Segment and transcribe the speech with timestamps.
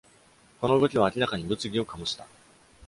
[0.59, 2.25] この動きは明らかに物議を醸した。